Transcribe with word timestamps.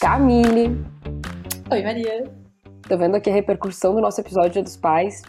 Camille. 0.00 0.80
Oi, 1.70 1.82
Maria. 1.82 2.30
Tô 2.88 2.96
vendo 2.96 3.16
aqui 3.16 3.28
a 3.28 3.32
repercussão 3.32 3.94
do 3.94 4.00
nosso 4.00 4.20
episódio 4.20 4.52
Dia 4.52 4.62
dos 4.62 4.76
Pais. 4.76 5.22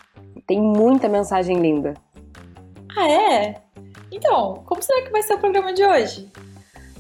Tem 0.46 0.62
muita 0.62 1.10
mensagem 1.10 1.60
linda. 1.60 1.96
Ah, 2.96 3.10
é? 3.10 3.56
Então, 4.12 4.64
como 4.66 4.82
será 4.82 5.02
que 5.04 5.12
vai 5.12 5.24
ser 5.24 5.34
o 5.34 5.40
programa 5.40 5.74
de 5.74 5.84
hoje? 5.84 6.32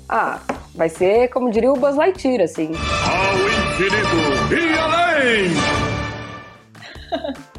Ah, 0.07 0.39
vai 0.73 0.89
ser 0.89 1.27
como 1.29 1.51
diria 1.51 1.71
o 1.71 1.75
Buzz 1.75 1.95
Lightyear, 1.95 2.41
assim. 2.41 2.71
Ao 3.05 3.35
infinito 3.75 4.53
e 4.53 4.77
além! 4.79 5.49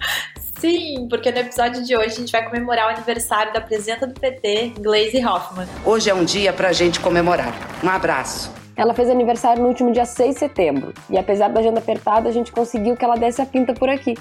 Sim, 0.58 1.06
porque 1.08 1.30
no 1.30 1.38
episódio 1.38 1.84
de 1.84 1.96
hoje 1.96 2.08
a 2.08 2.18
gente 2.18 2.32
vai 2.32 2.44
comemorar 2.44 2.88
o 2.88 2.90
aniversário 2.90 3.52
da 3.52 3.60
presidenta 3.60 4.06
do 4.06 4.18
PT, 4.18 4.74
Glaze 4.80 5.24
Hoffman. 5.24 5.66
Hoje 5.84 6.10
é 6.10 6.14
um 6.14 6.24
dia 6.24 6.52
pra 6.52 6.72
gente 6.72 7.00
comemorar. 7.00 7.54
Um 7.82 7.88
abraço. 7.88 8.52
Ela 8.80 8.94
fez 8.94 9.10
aniversário 9.10 9.62
no 9.62 9.68
último 9.68 9.92
dia 9.92 10.06
6 10.06 10.36
de 10.36 10.40
setembro, 10.40 10.94
e 11.10 11.18
apesar 11.18 11.48
da 11.48 11.60
agenda 11.60 11.80
apertada, 11.80 12.30
a 12.30 12.32
gente 12.32 12.50
conseguiu 12.50 12.96
que 12.96 13.04
ela 13.04 13.14
desse 13.14 13.42
a 13.42 13.44
pinta 13.44 13.74
por 13.74 13.90
aqui. 13.90 14.16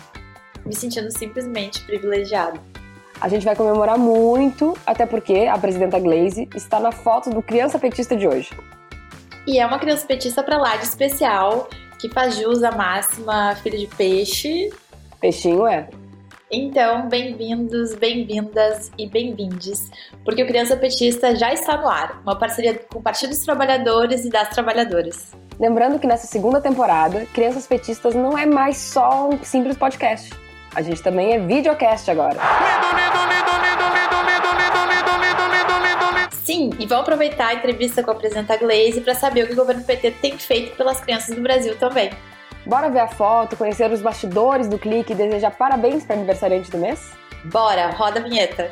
Me 0.65 0.75
sentindo 0.75 1.09
simplesmente 1.17 1.81
privilegiada. 1.85 2.59
A 3.21 3.29
gente 3.29 3.45
vai 3.45 3.55
comemorar 3.55 3.97
muito, 3.97 4.77
até 4.85 5.05
porque 5.05 5.47
a 5.49 5.57
presidenta 5.57 5.97
Glaze 5.97 6.49
está 6.53 6.77
na 6.77 6.91
foto 6.91 7.29
do 7.29 7.41
criança 7.41 7.79
petista 7.79 8.17
de 8.17 8.27
hoje. 8.27 8.49
E 9.47 9.59
é 9.59 9.65
uma 9.65 9.79
criança 9.79 10.05
petista 10.05 10.43
pra 10.43 10.57
lá 10.57 10.75
de 10.75 10.83
especial, 10.83 11.69
que 11.97 12.09
faz 12.09 12.35
jus 12.35 12.61
à 12.61 12.71
máxima 12.71 13.55
filho 13.63 13.79
de 13.79 13.87
peixe. 13.87 14.69
Peixinho 15.21 15.65
é. 15.65 15.87
Então, 16.51 17.07
bem-vindos, 17.07 17.93
bem-vindas 17.93 18.91
e 18.97 19.07
bem-vindes, 19.07 19.91
porque 20.25 20.41
o 20.41 20.47
Criança 20.47 20.75
Petista 20.75 21.35
já 21.35 21.53
está 21.53 21.77
no 21.77 21.87
ar, 21.87 22.23
uma 22.23 22.35
parceria 22.35 22.73
com 22.73 22.97
o 22.97 23.01
Partido 23.03 23.29
dos 23.29 23.45
Trabalhadores 23.45 24.25
e 24.25 24.31
das 24.31 24.49
Trabalhadoras. 24.49 25.31
Lembrando 25.59 25.99
que 25.99 26.07
nessa 26.07 26.25
segunda 26.25 26.59
temporada, 26.59 27.27
Crianças 27.35 27.67
Petistas 27.67 28.15
não 28.15 28.35
é 28.35 28.47
mais 28.47 28.77
só 28.77 29.29
um 29.29 29.43
simples 29.43 29.77
podcast. 29.77 30.33
A 30.73 30.81
gente 30.81 31.03
também 31.03 31.35
é 31.35 31.39
videocast 31.39 32.09
agora. 32.09 32.39
Sim, 36.31 36.71
e 36.79 36.87
vamos 36.87 37.03
aproveitar 37.03 37.49
a 37.49 37.53
entrevista 37.53 38.01
com 38.01 38.09
a 38.09 38.15
presidenta 38.15 38.57
Glaze 38.57 39.01
para 39.01 39.13
saber 39.13 39.43
o 39.43 39.47
que 39.47 39.53
o 39.53 39.55
governo 39.55 39.83
PT 39.83 40.11
tem 40.19 40.35
feito 40.35 40.75
pelas 40.75 40.99
crianças 40.99 41.35
do 41.35 41.41
Brasil 41.43 41.77
também. 41.77 42.09
Bora 42.69 42.87
ver 42.87 42.99
a 42.99 43.07
foto, 43.07 43.57
conhecer 43.57 43.91
os 43.91 43.99
bastidores 43.99 44.67
do 44.67 44.77
clique 44.77 45.13
e 45.13 45.15
desejar 45.15 45.49
parabéns 45.49 46.05
para 46.05 46.15
aniversariante 46.15 46.69
do 46.69 46.77
mês? 46.77 47.11
Bora, 47.45 47.89
roda 47.89 48.19
a 48.19 48.23
vinheta. 48.23 48.71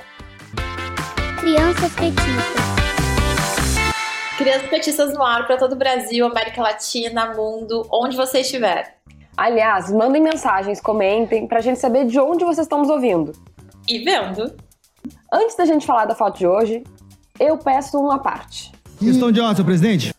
Crianças 1.39 1.91
petistas. 1.95 2.67
Crianças 4.37 4.69
petistas 4.69 5.13
no 5.15 5.23
ar 5.23 5.47
para 5.47 5.57
todo 5.57 5.73
o 5.73 5.75
Brasil, 5.75 6.27
América 6.27 6.61
Latina, 6.61 7.33
mundo, 7.33 7.87
onde 7.91 8.15
você 8.15 8.41
estiver. 8.41 8.97
Aliás, 9.35 9.91
mandem 9.91 10.21
mensagens, 10.21 10.79
comentem, 10.79 11.47
pra 11.47 11.59
gente 11.59 11.79
saber 11.79 12.05
de 12.05 12.19
onde 12.19 12.45
vocês 12.45 12.65
estão 12.65 12.77
nos 12.77 12.91
ouvindo. 12.91 13.31
E 13.87 13.97
vendo. 13.97 14.55
Antes 15.33 15.55
da 15.55 15.65
gente 15.65 15.87
falar 15.87 16.05
da 16.05 16.13
foto 16.13 16.37
de 16.37 16.45
hoje, 16.45 16.83
eu 17.39 17.57
peço 17.57 17.97
uma 17.97 18.19
parte. 18.19 18.71
Questão 18.99 19.31
de 19.31 19.41
ordem, 19.41 19.65
presidente. 19.65 20.16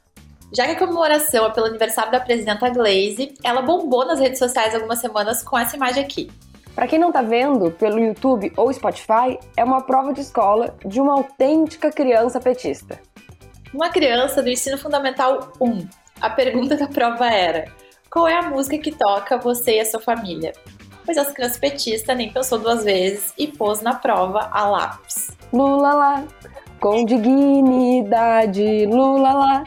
Já 0.53 0.65
que 0.65 0.73
a 0.73 0.79
comemoração 0.79 1.47
é 1.47 1.51
pelo 1.51 1.67
aniversário 1.67 2.11
da 2.11 2.21
presidenta 2.21 2.71
Glaze, 2.71 3.35
ela 3.45 3.61
bombou 3.61 4.07
nas 4.07 4.19
redes 4.19 4.39
sociais 4.39 4.75
algumas 4.75 4.99
semanas 4.99 5.43
com 5.43 5.59
essa 5.59 5.77
imagem 5.77 6.03
aqui. 6.03 6.31
Pra 6.75 6.87
quem 6.87 6.99
não 6.99 7.13
tá 7.13 7.23
vendo 7.23 7.71
pelo 7.73 7.99
YouTube 7.99 8.53
ou 8.57 8.73
Spotify, 8.73 9.39
é 9.57 9.65
uma 9.65 9.83
prova 9.83 10.13
de 10.13 10.21
escola 10.21 10.75
de 10.87 11.01
uma 11.01 11.15
autêntica 11.15 11.91
criança 11.91 12.41
petista. 12.41 12.99
Uma 13.75 13.91
criança 13.91 14.43
do 14.43 14.49
ensino 14.49 14.79
fundamental 14.79 15.53
1. 15.61 15.87
A 16.21 16.31
pergunta 16.31 16.77
da 16.77 16.87
prova 16.87 17.29
era: 17.29 17.71
qual 18.11 18.27
é 18.27 18.39
a 18.39 18.43
música 18.43 18.79
que 18.79 18.93
toca 18.93 19.37
você 19.37 19.77
e 19.77 19.81
a 19.81 19.85
sua 19.85 20.01
família? 20.01 20.53
Pois 21.05 21.19
as 21.19 21.31
crianças 21.33 21.59
petistas 21.59 22.17
nem 22.17 22.33
pensou 22.33 22.59
duas 22.59 22.85
vezes 22.85 23.35
e 23.37 23.49
pôs 23.49 23.83
na 23.83 23.95
prova 23.95 24.49
a 24.51 24.67
lápis. 24.69 25.37
Lula 25.53 25.93
lá, 25.93 26.25
com 26.81 27.05
dignidade, 27.05 28.87
Lula 28.87 29.33
lá. 29.33 29.65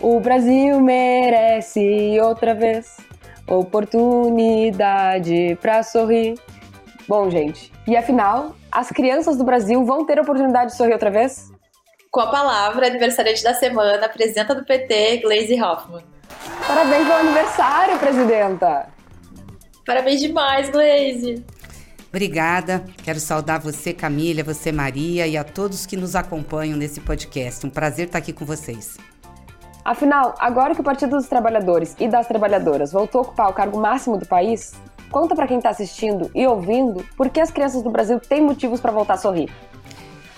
O 0.00 0.18
Brasil 0.18 0.80
merece 0.80 2.18
outra 2.20 2.54
vez 2.54 2.96
oportunidade 3.46 5.58
pra 5.60 5.82
sorrir. 5.82 6.38
Bom, 7.06 7.28
gente, 7.28 7.70
e 7.86 7.96
afinal, 7.96 8.56
as 8.70 8.88
crianças 8.88 9.36
do 9.36 9.44
Brasil 9.44 9.84
vão 9.84 10.06
ter 10.06 10.18
a 10.18 10.22
oportunidade 10.22 10.70
de 10.70 10.76
sorrir 10.76 10.92
outra 10.92 11.10
vez? 11.10 11.52
Com 12.10 12.20
a 12.20 12.28
palavra, 12.28 12.86
aniversariante 12.86 13.42
da 13.42 13.52
semana, 13.52 14.08
presidenta 14.08 14.54
do 14.54 14.64
PT, 14.64 15.18
Glaze 15.18 15.60
Hoffman. 15.60 16.02
Parabéns 16.66 17.06
pelo 17.06 17.18
aniversário, 17.18 17.98
presidenta! 17.98 18.88
Parabéns 19.84 20.20
demais, 20.20 20.70
Glaze! 20.70 21.44
Obrigada. 22.08 22.84
Quero 23.04 23.20
saudar 23.20 23.60
você, 23.60 23.92
Camila, 23.92 24.42
você, 24.42 24.72
Maria, 24.72 25.26
e 25.26 25.36
a 25.36 25.44
todos 25.44 25.86
que 25.86 25.96
nos 25.96 26.16
acompanham 26.16 26.76
nesse 26.76 27.00
podcast. 27.00 27.66
Um 27.66 27.70
prazer 27.70 28.06
estar 28.06 28.18
aqui 28.18 28.32
com 28.32 28.44
vocês. 28.44 28.96
Afinal, 29.84 30.34
agora 30.38 30.74
que 30.74 30.80
o 30.80 30.84
Partido 30.84 31.16
dos 31.16 31.26
Trabalhadores 31.26 31.96
e 31.98 32.06
das 32.06 32.28
Trabalhadoras 32.28 32.92
voltou 32.92 33.20
a 33.20 33.22
ocupar 33.22 33.48
o 33.48 33.52
cargo 33.52 33.80
máximo 33.80 34.18
do 34.18 34.26
país, 34.26 34.72
conta 35.10 35.34
pra 35.34 35.46
quem 35.46 35.60
tá 35.60 35.70
assistindo 35.70 36.30
e 36.34 36.46
ouvindo 36.46 37.04
por 37.16 37.30
que 37.30 37.40
as 37.40 37.50
crianças 37.50 37.82
do 37.82 37.90
Brasil 37.90 38.20
têm 38.20 38.42
motivos 38.42 38.80
para 38.80 38.92
voltar 38.92 39.14
a 39.14 39.16
sorrir. 39.16 39.50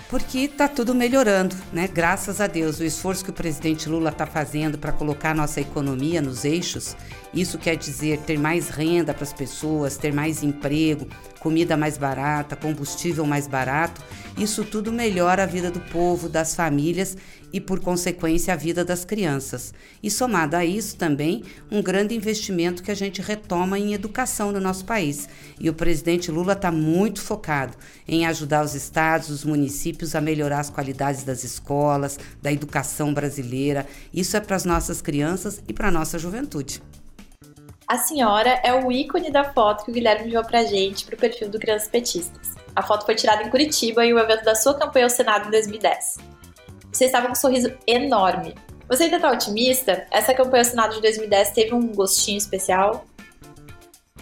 Porque 0.09 0.39
está 0.39 0.67
tudo 0.67 0.93
melhorando, 0.93 1.55
né? 1.73 1.87
Graças 1.87 2.39
a 2.39 2.47
Deus, 2.47 2.79
o 2.79 2.83
esforço 2.83 3.23
que 3.23 3.31
o 3.31 3.33
presidente 3.33 3.89
Lula 3.89 4.11
está 4.11 4.25
fazendo 4.25 4.77
para 4.77 4.91
colocar 4.91 5.31
a 5.31 5.33
nossa 5.33 5.59
economia 5.59 6.21
nos 6.21 6.45
eixos, 6.45 6.95
isso 7.33 7.57
quer 7.57 7.75
dizer 7.75 8.19
ter 8.19 8.37
mais 8.37 8.69
renda 8.69 9.13
para 9.13 9.23
as 9.23 9.33
pessoas, 9.33 9.97
ter 9.97 10.13
mais 10.13 10.43
emprego, 10.43 11.07
comida 11.39 11.75
mais 11.75 11.97
barata, 11.97 12.55
combustível 12.55 13.25
mais 13.25 13.47
barato. 13.47 14.01
Isso 14.37 14.63
tudo 14.63 14.91
melhora 14.91 15.43
a 15.43 15.47
vida 15.47 15.71
do 15.71 15.79
povo, 15.79 16.29
das 16.29 16.55
famílias 16.55 17.17
e, 17.51 17.59
por 17.59 17.79
consequência, 17.79 18.53
a 18.53 18.57
vida 18.57 18.85
das 18.85 19.03
crianças. 19.03 19.73
E 20.01 20.11
somado 20.11 20.55
a 20.55 20.63
isso 20.63 20.95
também, 20.95 21.43
um 21.71 21.81
grande 21.81 22.15
investimento 22.15 22.83
que 22.83 22.91
a 22.91 22.95
gente 22.95 23.21
retoma 23.21 23.79
em 23.79 23.93
educação 23.93 24.51
no 24.51 24.59
nosso 24.59 24.85
país. 24.85 25.27
E 25.59 25.69
o 25.69 25.73
presidente 25.73 26.31
Lula 26.31 26.53
está 26.53 26.71
muito 26.71 27.19
focado 27.19 27.75
em 28.07 28.25
ajudar 28.27 28.63
os 28.63 28.75
estados, 28.75 29.29
os 29.29 29.43
municípios 29.43 30.15
a 30.15 30.21
melhorar 30.21 30.59
as 30.59 30.69
qualidades 30.69 31.23
das 31.23 31.43
escolas, 31.43 32.17
da 32.41 32.51
educação 32.51 33.13
brasileira. 33.13 33.87
Isso 34.13 34.37
é 34.37 34.39
para 34.39 34.55
as 34.55 34.65
nossas 34.65 35.01
crianças 35.01 35.61
e 35.67 35.73
para 35.73 35.87
a 35.87 35.91
nossa 35.91 36.19
juventude. 36.19 36.81
A 37.87 37.97
senhora 37.97 38.61
é 38.63 38.73
o 38.73 38.91
ícone 38.91 39.29
da 39.29 39.43
foto 39.43 39.83
que 39.83 39.91
o 39.91 39.93
Guilherme 39.93 40.27
enviou 40.27 40.43
pra 40.43 40.63
gente 40.63 41.05
pro 41.05 41.17
perfil 41.17 41.49
do 41.49 41.59
Crianças 41.59 41.89
Petistas. 41.89 42.53
A 42.75 42.81
foto 42.81 43.05
foi 43.05 43.13
tirada 43.13 43.43
em 43.43 43.49
Curitiba 43.49 44.05
em 44.05 44.13
um 44.13 44.19
evento 44.19 44.43
da 44.43 44.55
sua 44.55 44.73
campanha 44.73 45.05
ao 45.05 45.09
Senado 45.09 45.47
em 45.47 45.51
2010. 45.51 46.17
Você 46.91 47.05
estava 47.05 47.27
com 47.27 47.33
um 47.33 47.35
sorriso 47.35 47.73
enorme. 47.85 48.55
Você 48.87 49.03
ainda 49.03 49.19
tá 49.19 49.31
otimista? 49.31 50.07
Essa 50.11 50.33
campanha 50.33 50.61
ao 50.61 50.69
Senado 50.69 50.95
de 50.95 51.01
2010 51.01 51.51
teve 51.51 51.73
um 51.73 51.87
gostinho 51.93 52.37
especial? 52.37 53.05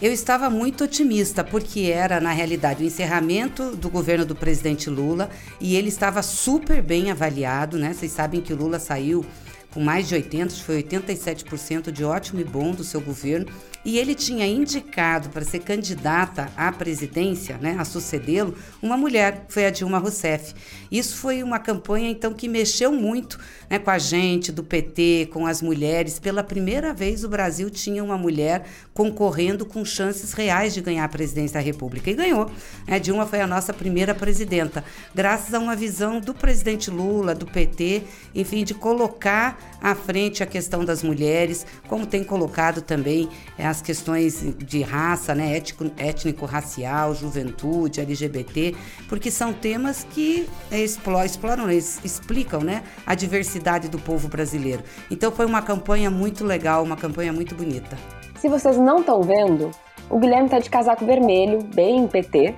Eu 0.00 0.12
estava 0.12 0.50
muito 0.50 0.82
otimista, 0.82 1.44
porque 1.44 1.92
era, 1.94 2.20
na 2.20 2.32
realidade, 2.32 2.82
o 2.82 2.86
encerramento 2.86 3.76
do 3.76 3.88
governo 3.88 4.26
do 4.26 4.34
presidente 4.34 4.90
Lula 4.90 5.30
e 5.60 5.76
ele 5.76 5.88
estava 5.88 6.22
super 6.22 6.82
bem 6.82 7.12
avaliado, 7.12 7.78
né? 7.78 7.92
Vocês 7.92 8.10
sabem 8.10 8.40
que 8.40 8.52
o 8.52 8.56
Lula 8.56 8.80
saiu 8.80 9.24
com 9.72 9.80
mais 9.80 10.08
de 10.08 10.14
80, 10.14 10.54
foi 10.56 10.82
87% 10.82 11.90
de 11.90 12.04
ótimo 12.04 12.40
e 12.40 12.44
bom 12.44 12.72
do 12.72 12.84
seu 12.84 13.00
governo, 13.00 13.46
e 13.84 13.98
ele 13.98 14.14
tinha 14.14 14.46
indicado 14.46 15.28
para 15.30 15.44
ser 15.44 15.60
candidata 15.60 16.50
à 16.56 16.70
presidência, 16.70 17.58
né, 17.58 17.76
a 17.78 17.84
sucedê-lo, 17.84 18.54
uma 18.80 18.96
mulher, 18.96 19.46
foi 19.48 19.66
a 19.66 19.70
Dilma 19.70 19.98
Rousseff. 19.98 20.54
Isso 20.90 21.16
foi 21.16 21.42
uma 21.42 21.58
campanha 21.58 22.10
então 22.10 22.32
que 22.32 22.48
mexeu 22.48 22.92
muito 22.92 23.38
né, 23.68 23.78
com 23.78 23.90
a 23.90 23.98
gente 23.98 24.52
do 24.52 24.62
PT, 24.62 25.30
com 25.32 25.46
as 25.46 25.62
mulheres. 25.62 26.18
Pela 26.18 26.44
primeira 26.44 26.92
vez 26.92 27.24
o 27.24 27.28
Brasil 27.28 27.70
tinha 27.70 28.04
uma 28.04 28.18
mulher 28.18 28.66
concorrendo 28.94 29.64
com 29.64 29.84
chances 29.84 30.32
reais 30.32 30.74
de 30.74 30.80
ganhar 30.80 31.04
a 31.04 31.08
presidência 31.08 31.54
da 31.54 31.64
República 31.64 32.10
e 32.10 32.14
ganhou. 32.14 32.50
A 32.86 32.98
Dilma 32.98 33.26
foi 33.26 33.40
a 33.40 33.46
nossa 33.46 33.72
primeira 33.72 34.14
presidenta, 34.14 34.84
graças 35.14 35.54
a 35.54 35.58
uma 35.58 35.74
visão 35.74 36.20
do 36.20 36.34
presidente 36.34 36.90
Lula, 36.90 37.34
do 37.34 37.46
PT, 37.46 38.02
enfim, 38.34 38.62
de 38.64 38.74
colocar 38.74 39.58
à 39.80 39.94
frente 39.94 40.42
a 40.42 40.46
questão 40.46 40.84
das 40.84 41.02
mulheres, 41.02 41.66
como 41.88 42.06
tem 42.06 42.22
colocado 42.22 42.82
também 42.82 43.28
é, 43.58 43.71
as 43.72 43.80
questões 43.80 44.44
de 44.58 44.82
raça, 44.82 45.34
né, 45.34 45.56
étnico-racial, 45.96 47.14
juventude, 47.14 48.00
LGBT, 48.00 48.76
porque 49.08 49.30
são 49.30 49.52
temas 49.52 50.04
que 50.04 50.46
exploram, 50.70 51.24
exploram 51.24 51.70
explicam 51.70 52.60
né, 52.60 52.82
a 53.06 53.14
diversidade 53.14 53.88
do 53.88 53.98
povo 53.98 54.28
brasileiro. 54.28 54.82
Então 55.10 55.32
foi 55.32 55.46
uma 55.46 55.62
campanha 55.62 56.10
muito 56.10 56.44
legal, 56.44 56.84
uma 56.84 56.96
campanha 56.96 57.32
muito 57.32 57.54
bonita. 57.54 57.96
Se 58.36 58.48
vocês 58.48 58.76
não 58.76 58.98
estão 58.98 59.22
vendo, 59.22 59.70
o 60.10 60.18
Guilherme 60.18 60.50
tá 60.50 60.58
de 60.58 60.68
casaco 60.68 61.06
vermelho, 61.06 61.62
bem 61.74 62.06
PT, 62.06 62.54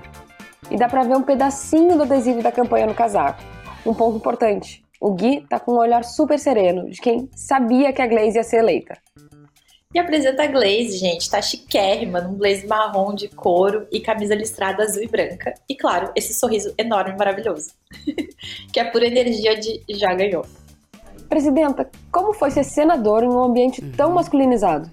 e 0.69 0.77
dá 0.77 0.89
pra 0.89 1.05
ver 1.05 1.17
um 1.17 1.23
pedacinho 1.23 1.97
do 1.97 2.03
adesivo 2.03 2.43
da 2.43 2.51
campanha 2.51 2.87
no 2.87 2.95
casaco. 2.95 3.41
Um 3.87 3.95
ponto 3.95 4.17
importante: 4.17 4.85
o 5.01 5.13
Gui 5.13 5.47
tá 5.49 5.61
com 5.61 5.75
um 5.75 5.79
olhar 5.79 6.03
super 6.03 6.39
sereno 6.41 6.91
de 6.91 7.01
quem 7.01 7.29
sabia 7.37 7.93
que 7.93 8.03
a 8.03 8.07
Glaze 8.09 8.37
ia 8.37 8.43
ser 8.43 8.57
eleita. 8.57 8.97
E 9.95 9.99
apresenta 9.99 10.43
a 10.43 10.47
Glaze, 10.49 10.99
gente, 10.99 11.31
tá 11.31 11.41
chiquérrima, 11.41 12.21
num 12.21 12.35
blazer 12.35 12.67
marrom 12.67 13.15
de 13.15 13.29
couro 13.29 13.87
e 13.93 14.01
camisa 14.01 14.35
listrada 14.35 14.83
azul 14.83 15.05
e 15.05 15.07
branca. 15.07 15.55
E 15.69 15.77
claro, 15.77 16.11
esse 16.17 16.35
sorriso 16.35 16.75
enorme 16.77 17.13
e 17.13 17.17
maravilhoso, 17.17 17.71
que 18.73 18.81
é 18.81 18.85
pura 18.85 19.07
energia 19.07 19.55
de 19.57 19.85
já 19.91 20.13
ganhou. 20.13 20.45
Presidenta, 21.29 21.89
como 22.11 22.33
foi 22.33 22.51
ser 22.51 22.65
senador 22.65 23.23
em 23.23 23.29
um 23.29 23.45
ambiente 23.45 23.81
tão 23.93 24.11
masculinizado? 24.11 24.91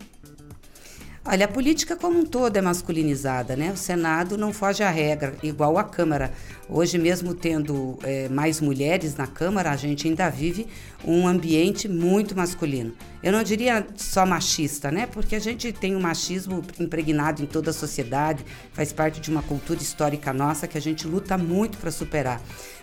Olha, 1.23 1.45
a 1.45 1.47
política 1.47 1.95
como 1.95 2.17
um 2.17 2.25
todo 2.25 2.57
é 2.57 2.61
masculinizada, 2.61 3.55
né? 3.55 3.71
O 3.71 3.77
Senado 3.77 4.35
não 4.39 4.51
foge 4.51 4.81
à 4.81 4.89
regra, 4.89 5.35
igual 5.43 5.77
a 5.77 5.83
Câmara. 5.83 6.33
Hoje, 6.67 6.97
mesmo 6.97 7.35
tendo 7.35 7.99
é, 8.01 8.27
mais 8.27 8.59
mulheres 8.59 9.15
na 9.15 9.27
Câmara, 9.27 9.69
a 9.69 9.75
gente 9.75 10.07
ainda 10.07 10.27
vive 10.31 10.65
um 11.05 11.27
ambiente 11.27 11.87
muito 11.87 12.35
masculino. 12.35 12.91
Eu 13.21 13.31
não 13.31 13.43
diria 13.43 13.85
só 13.95 14.25
machista, 14.25 14.89
né? 14.89 15.05
Porque 15.05 15.35
a 15.35 15.39
gente 15.39 15.71
tem 15.71 15.93
o 15.93 15.99
um 15.99 16.01
machismo 16.01 16.63
impregnado 16.79 17.43
em 17.43 17.45
toda 17.45 17.69
a 17.69 17.73
sociedade, 17.73 18.43
faz 18.73 18.91
parte 18.91 19.21
de 19.21 19.29
uma 19.29 19.43
cultura 19.43 19.79
histórica 19.79 20.33
nossa 20.33 20.67
que 20.67 20.77
a 20.77 20.81
gente 20.81 21.07
luta 21.07 21.37
muito 21.37 21.77
para 21.77 21.91
superar. 21.91 22.41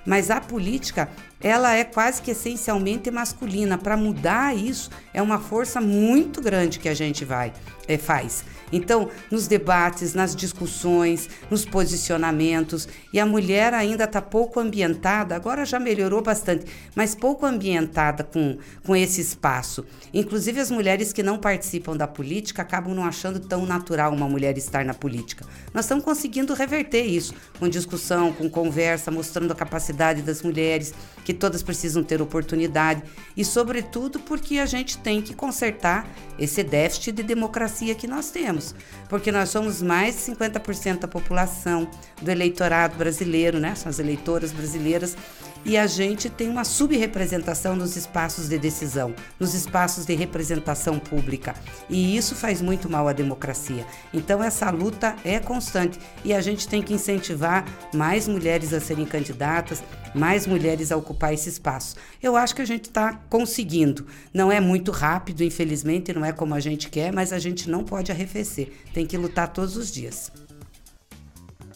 Mas 0.09 0.31
a 0.31 0.41
política, 0.41 1.07
ela 1.39 1.75
é 1.75 1.85
quase 1.85 2.23
que 2.23 2.31
essencialmente 2.31 3.11
masculina. 3.11 3.77
Para 3.77 3.95
mudar 3.95 4.57
isso, 4.57 4.91
é 5.13 5.21
uma 5.21 5.39
força 5.39 5.83
muito 5.83 6.41
grande 6.41 6.79
que 6.79 6.89
a 6.89 6.95
gente 6.95 7.27
vai 7.27 7.53
é, 7.87 7.99
faz. 7.99 8.43
Então, 8.73 9.09
nos 9.31 9.47
debates, 9.47 10.15
nas 10.15 10.35
discussões, 10.35 11.29
nos 11.51 11.65
posicionamentos, 11.65 12.89
e 13.13 13.21
a 13.21 13.25
mulher 13.25 13.73
ainda 13.73 14.05
está 14.05 14.21
pouco 14.21 14.61
ambientada, 14.61 15.35
agora 15.35 15.65
já 15.65 15.79
melhorou 15.79 16.23
bastante, 16.23 16.67
mas 16.95 17.15
pouco 17.15 17.47
ambientada 17.47 18.25
com, 18.25 18.59
com 18.85 18.95
esse 18.95 19.21
espaço. 19.23 19.87
Inclusive, 20.13 20.61
as 20.61 20.71
mulheres 20.71 21.15
que 21.15 21.23
não 21.23 21.39
participam 21.39 21.97
da 21.97 22.07
política 22.07 22.61
acabam 22.61 22.95
não 22.95 23.05
achando 23.05 23.41
tão 23.41 23.65
natural 23.65 24.13
uma 24.13 24.29
mulher 24.29 24.57
estar 24.59 24.85
na 24.85 24.93
política. 24.93 25.47
Nós 25.73 25.87
estamos 25.87 26.05
conseguindo 26.05 26.53
reverter 26.53 27.05
isso, 27.05 27.35
com 27.59 27.69
discussão, 27.69 28.33
com 28.33 28.51
conversa, 28.51 29.11
mostrando 29.11 29.53
a 29.53 29.57
capacidade 29.57 29.98
das 29.99 30.43
mulheres, 30.43 30.95
que 31.25 31.35
todas 31.35 31.63
precisam 31.63 32.03
ter 32.03 32.23
oportunidade, 32.23 33.03
e, 33.37 33.45
sobretudo, 33.45 34.19
porque 34.21 34.59
a 34.59 34.67
gente 34.67 34.97
tem 34.99 35.21
que 35.21 35.35
consertar 35.35 36.09
esse 36.39 36.63
déficit 36.63 37.13
de 37.13 37.23
democracia 37.23 37.95
que 37.95 38.07
nós 38.07 38.31
temos 38.31 38.75
porque 39.09 39.33
nós 39.33 39.49
somos 39.49 39.81
mais 39.83 40.15
de 40.17 40.33
50% 40.33 41.01
da 41.01 41.09
população 41.09 41.89
do 42.21 42.31
eleitorado 42.31 42.97
brasileiro, 42.97 43.59
né? 43.59 43.75
São 43.75 43.89
as 43.89 43.99
eleitoras 43.99 44.53
brasileiras 44.53 45.17
e 45.65 45.77
a 45.77 45.87
gente 45.87 46.31
tem 46.31 46.49
uma 46.49 46.65
subrepresentação 46.65 47.77
nos 47.77 47.97
espaços 47.97 48.49
de 48.49 48.59
decisão, 48.59 49.15
nos 49.39 49.55
espaços 49.55 50.07
de 50.07 50.15
representação 50.15 50.99
pública. 50.99 51.55
E 51.89 52.17
isso 52.17 52.35
faz 52.35 52.61
muito 52.61 52.91
mal 52.91 53.09
à 53.09 53.13
democracia. 53.13 53.87
Então 54.13 54.43
essa 54.43 54.71
luta 54.71 55.17
é 55.25 55.39
constante 55.39 55.99
e 56.25 56.33
a 56.33 56.41
gente 56.41 56.69
tem 56.69 56.83
que 56.83 56.95
incentivar 56.95 57.65
mais 57.95 58.27
mulheres 58.29 58.73
a 58.73 58.81
serem 58.81 59.05
candidatas, 59.05 59.83
mais 60.15 60.47
mulheres 60.47 60.91
a 60.91 60.97
ocupar 60.97 61.35
esse 61.35 61.49
espaço. 61.49 61.97
Eu 62.23 62.37
acho 62.37 62.55
que 62.55 62.63
a 62.63 62.67
gente 62.67 62.87
está 62.87 63.15
conseguindo. 63.29 64.07
Não 64.33 64.51
é 64.51 64.61
muito 64.61 64.91
rápido, 64.91 65.43
infelizmente, 65.43 66.13
não 66.13 66.25
é 66.25 66.33
como 66.33 66.55
a 66.55 66.61
gente 66.61 66.89
quer, 66.89 67.13
mas 67.13 67.33
a 67.33 67.39
gente 67.39 67.69
não 67.69 67.85
pode 67.85 68.11
arrefecer. 68.11 68.73
Tem 68.93 69.07
que 69.07 69.17
lutar 69.17 69.53
todos 69.53 69.77
os 69.77 69.93
dias. 69.93 70.31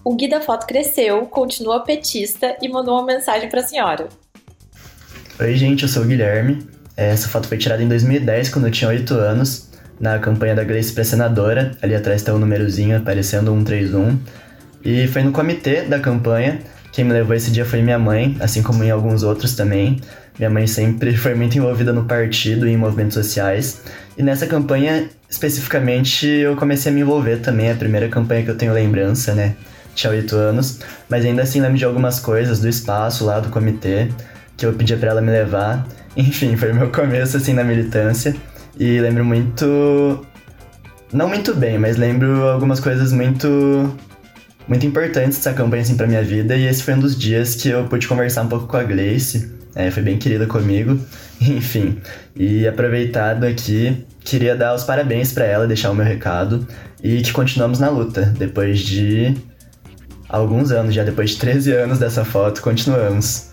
O 0.05 0.17
Gui 0.17 0.29
da 0.29 0.41
Foto 0.41 0.67
cresceu, 0.67 1.27
continua 1.27 1.85
petista 1.85 2.57
e 2.61 2.69
mandou 2.69 2.95
uma 2.95 3.07
mensagem 3.07 3.49
para 3.49 3.61
a 3.61 3.63
senhora. 3.63 4.09
Oi, 5.39 5.55
gente, 5.55 5.85
eu 5.85 5.89
sou 5.89 6.03
o 6.03 6.07
Guilherme. 6.07 6.67
Essa 6.97 7.29
foto 7.29 7.47
foi 7.47 7.57
tirada 7.57 7.81
em 7.81 7.89
2010, 7.89 8.49
quando 8.49 8.67
eu 8.67 8.73
tinha 8.73 8.91
8 8.91 9.15
anos, 9.15 9.71
na 10.01 10.19
campanha 10.19 10.57
da 10.57 10.65
Gleice 10.65 10.93
para 10.93 11.05
senadora. 11.05 11.71
Ali 11.81 11.95
atrás 11.95 12.21
está 12.21 12.33
o 12.33 12.37
um 12.37 12.41
númerozinho 12.41 12.97
aparecendo 12.97 13.53
131. 13.53 14.19
E 14.85 15.07
foi 15.07 15.23
no 15.23 15.31
comitê 15.31 15.83
da 15.83 16.01
campanha. 16.01 16.59
Quem 16.91 17.05
me 17.05 17.13
levou 17.13 17.37
esse 17.37 17.53
dia 17.53 17.65
foi 17.65 17.81
minha 17.81 17.99
mãe, 17.99 18.37
assim 18.41 18.61
como 18.61 18.83
em 18.83 18.91
alguns 18.91 19.23
outros 19.23 19.55
também. 19.55 20.01
Minha 20.37 20.51
mãe 20.51 20.67
sempre 20.67 21.15
foi 21.17 21.37
muito 21.37 21.57
envolvida 21.57 21.93
no 21.93 22.07
partido 22.07 22.67
e 22.67 22.73
em 22.73 22.77
movimentos 22.77 23.15
sociais. 23.15 23.83
E 24.19 24.23
nessa 24.23 24.49
campanha, 24.49 25.09
especificamente, 25.31 26.27
eu 26.27 26.57
comecei 26.57 26.91
a 26.91 26.95
me 26.95 27.03
envolver 27.03 27.37
também. 27.37 27.71
A 27.71 27.77
primeira 27.77 28.09
campanha 28.09 28.43
que 28.43 28.51
eu 28.51 28.57
tenho 28.57 28.73
lembrança, 28.73 29.33
né? 29.33 29.55
Tinha 29.95 30.13
oito 30.13 30.37
anos, 30.37 30.81
mas 31.09 31.25
ainda 31.25 31.43
assim 31.43 31.61
lembro 31.61 31.79
de 31.79 31.85
algumas 31.85 32.19
coisas 32.19 32.61
do 32.61 32.69
espaço 32.69 33.25
lá 33.25 33.41
do 33.41 33.49
comitê, 33.49 34.09
que 34.57 34.67
eu 34.67 34.73
pedia 34.73 34.97
para 34.97 35.11
ela 35.11 35.21
me 35.21 35.31
levar. 35.31 35.87
Enfim, 36.17 36.57
foi 36.57 36.73
meu 36.73 36.91
começo 36.91 37.37
assim 37.37 37.53
na 37.53 37.65
militância 37.65 38.35
e 38.79 39.01
lembro 39.01 39.25
muito 39.25 40.27
não 41.13 41.29
muito 41.29 41.55
bem, 41.55 41.79
mas 41.79 41.97
lembro 41.97 42.49
algumas 42.49 42.81
coisas 42.81 43.13
muito 43.13 43.95
muito 44.67 44.87
importantes 44.87 45.39
dessa 45.39 45.53
campanha 45.53 45.83
assim 45.83 45.97
para 45.97 46.07
minha 46.07 46.23
vida 46.23 46.57
e 46.57 46.67
esse 46.67 46.83
foi 46.83 46.95
um 46.95 47.01
dos 47.01 47.19
dias 47.19 47.55
que 47.55 47.69
eu 47.69 47.85
pude 47.85 48.07
conversar 48.07 48.43
um 48.43 48.49
pouco 48.49 48.67
com 48.67 48.77
a 48.77 48.83
Gleice. 48.83 49.53
É, 49.75 49.91
foi 49.91 50.03
bem 50.03 50.19
querida 50.19 50.47
comigo, 50.47 50.99
enfim. 51.41 51.99
E 52.37 52.67
aproveitado 52.67 53.45
aqui, 53.45 54.07
queria 54.21 54.55
dar 54.55 54.75
os 54.75 54.85
parabéns 54.85 55.33
para 55.33 55.45
ela, 55.45 55.67
deixar 55.67 55.91
o 55.91 55.95
meu 55.95 56.05
recado 56.05 56.67
e 57.03 57.21
que 57.23 57.33
continuamos 57.33 57.79
na 57.79 57.89
luta 57.89 58.33
depois 58.39 58.81
de 58.81 59.35
alguns 60.33 60.73
anos, 60.73 60.95
já 60.95 61.05
depois 61.05 61.31
de 61.31 61.39
13 61.39 61.73
anos 61.73 61.99
dessa 61.99 62.25
foto, 62.25 62.63
continuamos. 62.63 63.53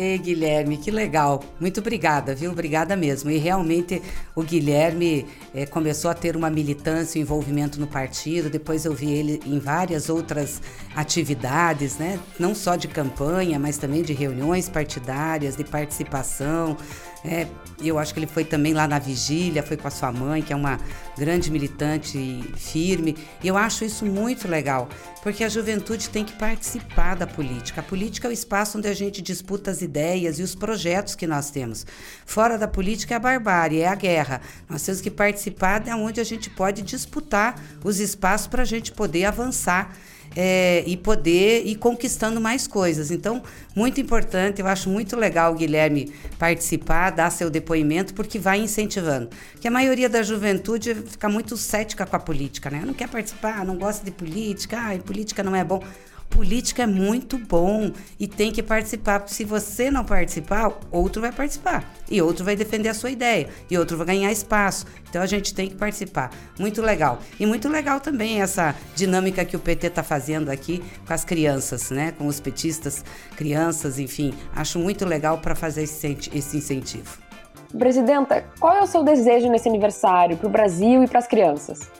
Ei, 0.00 0.16
Guilherme, 0.16 0.76
que 0.76 0.92
legal. 0.92 1.42
Muito 1.58 1.80
obrigada, 1.80 2.32
viu? 2.32 2.52
Obrigada 2.52 2.94
mesmo. 2.94 3.32
E 3.32 3.36
realmente 3.36 4.00
o 4.32 4.44
Guilherme 4.44 5.26
é, 5.52 5.66
começou 5.66 6.08
a 6.08 6.14
ter 6.14 6.36
uma 6.36 6.48
militância, 6.48 7.18
um 7.18 7.22
envolvimento 7.22 7.80
no 7.80 7.86
partido. 7.88 8.48
Depois 8.48 8.84
eu 8.84 8.94
vi 8.94 9.10
ele 9.10 9.40
em 9.44 9.58
várias 9.58 10.08
outras 10.08 10.62
atividades, 10.94 11.98
né? 11.98 12.20
Não 12.38 12.54
só 12.54 12.76
de 12.76 12.86
campanha, 12.86 13.58
mas 13.58 13.76
também 13.76 14.02
de 14.02 14.12
reuniões 14.12 14.68
partidárias, 14.68 15.56
de 15.56 15.64
participação. 15.64 16.76
É, 17.24 17.46
eu 17.82 17.98
acho 17.98 18.14
que 18.14 18.20
ele 18.20 18.26
foi 18.26 18.44
também 18.44 18.72
lá 18.72 18.86
na 18.86 18.98
vigília, 18.98 19.62
foi 19.62 19.76
com 19.76 19.88
a 19.88 19.90
sua 19.90 20.12
mãe, 20.12 20.40
que 20.40 20.52
é 20.52 20.56
uma 20.56 20.78
grande 21.16 21.50
militante 21.50 22.42
firme. 22.56 23.16
E 23.42 23.48
eu 23.48 23.56
acho 23.56 23.84
isso 23.84 24.06
muito 24.06 24.46
legal, 24.46 24.88
porque 25.22 25.42
a 25.42 25.48
juventude 25.48 26.08
tem 26.08 26.24
que 26.24 26.32
participar 26.34 27.16
da 27.16 27.26
política. 27.26 27.80
A 27.80 27.84
política 27.84 28.28
é 28.28 28.30
o 28.30 28.32
espaço 28.32 28.78
onde 28.78 28.88
a 28.88 28.94
gente 28.94 29.20
disputa 29.20 29.70
as 29.70 29.82
ideias 29.82 30.38
e 30.38 30.42
os 30.42 30.54
projetos 30.54 31.14
que 31.14 31.26
nós 31.26 31.50
temos. 31.50 31.84
Fora 32.24 32.56
da 32.56 32.68
política 32.68 33.14
é 33.14 33.16
a 33.16 33.20
barbárie, 33.20 33.80
é 33.80 33.88
a 33.88 33.94
guerra. 33.94 34.40
Nós 34.68 34.82
temos 34.82 35.00
que 35.00 35.10
participar 35.10 35.80
de 35.80 35.90
onde 35.90 36.20
a 36.20 36.24
gente 36.24 36.48
pode 36.50 36.82
disputar 36.82 37.60
os 37.82 37.98
espaços 37.98 38.46
para 38.46 38.62
a 38.62 38.66
gente 38.66 38.92
poder 38.92 39.24
avançar 39.24 39.92
é, 40.36 40.82
e 40.86 40.96
poder 40.96 41.66
ir 41.66 41.76
conquistando 41.76 42.40
mais 42.40 42.66
coisas. 42.66 43.10
Então, 43.10 43.42
muito 43.74 44.00
importante, 44.00 44.60
eu 44.60 44.66
acho 44.66 44.88
muito 44.88 45.16
legal 45.16 45.52
o 45.52 45.56
Guilherme 45.56 46.12
participar, 46.38 47.10
dar 47.10 47.30
seu 47.30 47.50
depoimento, 47.50 48.14
porque 48.14 48.38
vai 48.38 48.60
incentivando. 48.60 49.28
Porque 49.52 49.68
a 49.68 49.70
maioria 49.70 50.08
da 50.08 50.22
juventude 50.22 50.94
fica 50.94 51.28
muito 51.28 51.56
cética 51.56 52.06
com 52.06 52.16
a 52.16 52.20
política, 52.20 52.70
né? 52.70 52.82
Não 52.84 52.94
quer 52.94 53.08
participar, 53.08 53.64
não 53.64 53.76
gosta 53.76 54.04
de 54.04 54.10
política, 54.10 54.78
ah, 54.78 54.98
política 54.98 55.42
não 55.42 55.54
é 55.54 55.64
bom. 55.64 55.82
Política 56.30 56.84
é 56.84 56.86
muito 56.86 57.36
bom 57.36 57.90
e 58.18 58.28
tem 58.28 58.52
que 58.52 58.62
participar. 58.62 59.26
Se 59.26 59.44
você 59.44 59.90
não 59.90 60.04
participar, 60.04 60.72
outro 60.90 61.20
vai 61.20 61.32
participar. 61.32 61.92
E 62.08 62.22
outro 62.22 62.44
vai 62.44 62.54
defender 62.54 62.88
a 62.88 62.94
sua 62.94 63.10
ideia. 63.10 63.48
E 63.70 63.76
outro 63.76 63.96
vai 63.96 64.06
ganhar 64.06 64.30
espaço. 64.30 64.86
Então 65.08 65.20
a 65.20 65.26
gente 65.26 65.52
tem 65.52 65.68
que 65.68 65.74
participar. 65.74 66.30
Muito 66.58 66.80
legal. 66.80 67.18
E 67.40 67.46
muito 67.46 67.68
legal 67.68 67.98
também 67.98 68.40
essa 68.40 68.74
dinâmica 68.94 69.44
que 69.44 69.56
o 69.56 69.58
PT 69.58 69.88
está 69.88 70.02
fazendo 70.02 70.48
aqui 70.48 70.82
com 71.06 71.12
as 71.12 71.24
crianças, 71.24 71.90
né? 71.90 72.12
Com 72.12 72.26
os 72.26 72.38
petistas, 72.38 73.04
crianças, 73.34 73.98
enfim. 73.98 74.32
Acho 74.54 74.78
muito 74.78 75.04
legal 75.04 75.38
para 75.38 75.54
fazer 75.54 75.82
esse 75.82 76.56
incentivo. 76.56 77.18
Presidenta, 77.76 78.44
qual 78.60 78.76
é 78.76 78.82
o 78.82 78.86
seu 78.86 79.02
desejo 79.02 79.50
nesse 79.50 79.68
aniversário 79.68 80.36
para 80.36 80.46
o 80.46 80.50
Brasil 80.50 81.02
e 81.02 81.08
para 81.08 81.18
as 81.18 81.26
crianças? 81.26 81.90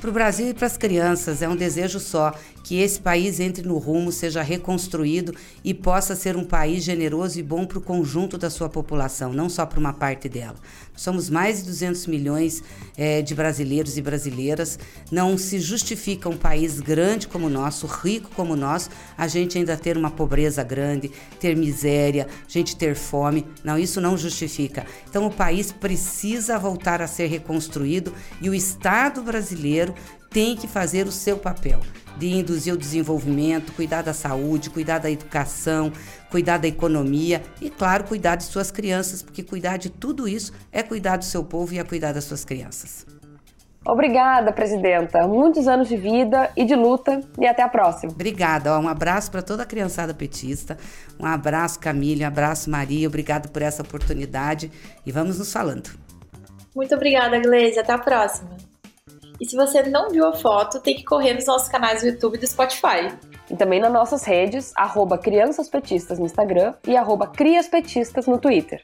Para 0.00 0.10
o 0.10 0.12
Brasil 0.12 0.48
e 0.48 0.54
para 0.54 0.68
as 0.68 0.76
crianças 0.76 1.42
é 1.42 1.48
um 1.48 1.56
desejo 1.56 1.98
só 1.98 2.32
que 2.62 2.78
esse 2.78 3.00
país 3.00 3.40
entre 3.40 3.66
no 3.66 3.78
rumo, 3.78 4.12
seja 4.12 4.42
reconstruído 4.42 5.34
e 5.64 5.74
possa 5.74 6.14
ser 6.14 6.36
um 6.36 6.44
país 6.44 6.84
generoso 6.84 7.40
e 7.40 7.42
bom 7.42 7.66
para 7.66 7.78
o 7.78 7.80
conjunto 7.80 8.38
da 8.38 8.48
sua 8.48 8.68
população, 8.68 9.32
não 9.32 9.48
só 9.48 9.66
para 9.66 9.80
uma 9.80 9.92
parte 9.92 10.28
dela. 10.28 10.54
Somos 10.98 11.30
mais 11.30 11.58
de 11.58 11.66
200 11.66 12.08
milhões 12.08 12.60
é, 12.96 13.22
de 13.22 13.32
brasileiros 13.32 13.96
e 13.96 14.02
brasileiras. 14.02 14.76
Não 15.12 15.38
se 15.38 15.60
justifica 15.60 16.28
um 16.28 16.36
país 16.36 16.80
grande 16.80 17.28
como 17.28 17.46
o 17.46 17.50
nosso, 17.50 17.86
rico 17.86 18.28
como 18.34 18.54
o 18.54 18.56
nosso, 18.56 18.90
a 19.16 19.28
gente 19.28 19.56
ainda 19.56 19.76
ter 19.76 19.96
uma 19.96 20.10
pobreza 20.10 20.64
grande, 20.64 21.12
ter 21.38 21.56
miséria, 21.56 22.26
gente 22.48 22.74
ter 22.74 22.96
fome. 22.96 23.46
Não, 23.62 23.78
isso 23.78 24.00
não 24.00 24.16
justifica. 24.18 24.84
Então 25.08 25.24
o 25.24 25.30
país 25.30 25.70
precisa 25.70 26.58
voltar 26.58 27.00
a 27.00 27.06
ser 27.06 27.28
reconstruído 27.28 28.12
e 28.42 28.50
o 28.50 28.54
Estado 28.54 29.22
brasileiro 29.22 29.94
tem 30.30 30.56
que 30.56 30.66
fazer 30.66 31.06
o 31.06 31.12
seu 31.12 31.38
papel 31.38 31.80
de 32.18 32.28
induzir 32.34 32.74
o 32.74 32.76
desenvolvimento, 32.76 33.72
cuidar 33.72 34.02
da 34.02 34.12
saúde, 34.12 34.70
cuidar 34.70 34.98
da 34.98 35.10
educação, 35.10 35.92
cuidar 36.30 36.58
da 36.58 36.66
economia 36.66 37.42
e, 37.60 37.70
claro, 37.70 38.04
cuidar 38.04 38.34
de 38.34 38.44
suas 38.44 38.70
crianças, 38.70 39.22
porque 39.22 39.42
cuidar 39.42 39.76
de 39.76 39.88
tudo 39.88 40.26
isso 40.26 40.52
é 40.72 40.82
cuidar 40.82 41.16
do 41.16 41.24
seu 41.24 41.44
povo 41.44 41.72
e 41.72 41.78
é 41.78 41.84
cuidar 41.84 42.12
das 42.12 42.24
suas 42.24 42.44
crianças. 42.44 43.06
Obrigada, 43.86 44.52
presidenta. 44.52 45.26
Muitos 45.26 45.66
anos 45.66 45.88
de 45.88 45.96
vida 45.96 46.50
e 46.54 46.64
de 46.64 46.74
luta 46.74 47.20
e 47.38 47.46
até 47.46 47.62
a 47.62 47.68
próxima. 47.68 48.12
Obrigada. 48.12 48.78
um 48.78 48.88
abraço 48.88 49.30
para 49.30 49.40
toda 49.40 49.62
a 49.62 49.66
criançada 49.66 50.12
petista. 50.12 50.76
Um 51.18 51.24
abraço, 51.24 51.78
Camila. 51.78 52.24
Um 52.24 52.26
abraço, 52.26 52.68
Maria. 52.68 53.08
Obrigado 53.08 53.48
por 53.48 53.62
essa 53.62 53.82
oportunidade 53.82 54.70
e 55.06 55.12
vamos 55.12 55.38
nos 55.38 55.50
falando. 55.50 55.88
Muito 56.76 56.94
obrigada, 56.94 57.38
Gleise. 57.38 57.78
Até 57.78 57.92
a 57.92 57.98
próxima. 57.98 58.57
E 59.40 59.46
se 59.46 59.56
você 59.56 59.82
não 59.84 60.10
viu 60.10 60.26
a 60.26 60.32
foto, 60.32 60.80
tem 60.80 60.96
que 60.96 61.04
correr 61.04 61.34
nos 61.34 61.46
nossos 61.46 61.68
canais 61.68 62.02
do 62.02 62.08
YouTube 62.08 62.34
e 62.34 62.38
do 62.38 62.46
Spotify. 62.46 63.16
E 63.48 63.56
também 63.56 63.80
nas 63.80 63.92
nossas 63.92 64.24
redes, 64.24 64.72
arroba 64.74 65.16
Crianças 65.16 65.68
Petistas 65.68 66.18
no 66.18 66.26
Instagram 66.26 66.74
e 66.86 66.96
arroba 66.96 67.28
Crias 67.28 67.68
Petistas 67.68 68.26
no 68.26 68.38
Twitter. 68.38 68.82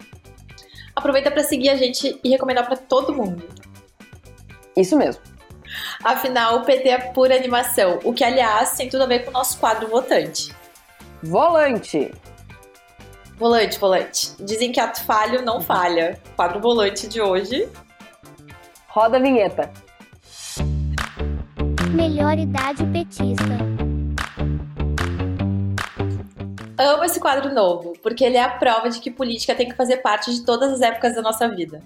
Aproveita 0.95 1.31
para 1.31 1.43
seguir 1.43 1.71
a 1.71 1.77
gente 1.77 2.21
e 2.23 2.29
recomendar 2.29 2.65
para 2.67 2.77
todo 2.77 3.13
mundo. 3.13 3.43
Isso 4.77 4.97
mesmo. 4.97 5.23
Afinal, 6.05 6.59
o 6.59 6.65
PT 6.65 6.89
é 6.89 6.99
pura 6.99 7.35
animação, 7.35 7.99
o 8.05 8.13
que, 8.13 8.23
aliás, 8.23 8.77
tem 8.77 8.89
tudo 8.89 9.03
a 9.03 9.07
ver 9.07 9.25
com 9.25 9.31
o 9.31 9.33
nosso 9.33 9.59
quadro 9.59 9.89
votante. 9.89 10.55
Volante! 11.23 12.13
Volante, 13.37 13.79
volante. 13.81 14.31
Dizem 14.39 14.71
que 14.71 14.79
ato 14.79 15.03
falho 15.05 15.43
não 15.43 15.61
falha. 15.61 16.21
Quadro 16.37 16.61
volante 16.61 17.09
de 17.09 17.21
hoje. 17.21 17.69
Roda 18.87 19.17
a 19.17 19.21
vinheta. 19.21 19.73
Melhor 21.95 22.37
idade 22.37 22.85
petista. 22.87 23.45
Amo 26.77 27.05
esse 27.05 27.21
quadro 27.21 27.55
novo, 27.55 27.93
porque 28.03 28.25
ele 28.25 28.37
é 28.37 28.43
a 28.43 28.49
prova 28.49 28.91
de 28.91 28.99
que 28.99 29.13
política 29.13 29.55
tem 29.55 29.69
que 29.69 29.77
fazer 29.77 29.99
parte 29.99 30.35
de 30.35 30.45
todas 30.45 30.73
as 30.73 30.81
épocas 30.81 31.15
da 31.15 31.23
nossa 31.23 31.47
vida. 31.47 31.81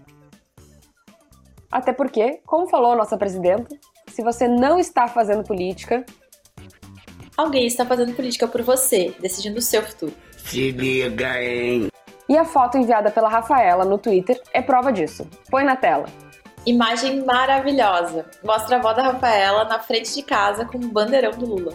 Até 1.71 1.93
porque, 1.93 2.41
como 2.47 2.71
falou 2.71 2.93
a 2.93 2.97
nossa 2.97 3.19
presidenta, 3.19 3.77
se 4.07 4.23
você 4.23 4.49
não 4.49 4.79
está 4.79 5.09
fazendo 5.09 5.45
política, 5.45 6.07
alguém 7.37 7.67
está 7.67 7.85
fazendo 7.85 8.15
política 8.15 8.49
por 8.49 8.63
você, 8.63 9.15
decidindo 9.21 9.59
o 9.59 9.63
seu 9.63 9.83
futuro. 9.83 10.15
Se 10.39 10.71
liga, 10.71 11.43
hein? 11.43 11.89
E 12.27 12.37
a 12.37 12.47
foto 12.47 12.79
enviada 12.79 13.11
pela 13.11 13.29
Rafaela 13.29 13.85
no 13.85 13.99
Twitter 13.99 14.41
é 14.55 14.63
prova 14.63 14.91
disso. 14.91 15.29
Põe 15.51 15.65
na 15.65 15.77
tela. 15.77 16.07
Imagem 16.67 17.25
maravilhosa. 17.25 18.27
Mostra 18.45 18.77
a 18.77 18.79
avó 18.79 18.93
da 18.93 19.03
Rafaela 19.03 19.65
na 19.65 19.79
frente 19.79 20.15
de 20.15 20.23
casa 20.23 20.65
com 20.65 20.79
um 20.79 20.89
bandeirão 20.89 21.31
do 21.33 21.47
Lula. 21.47 21.73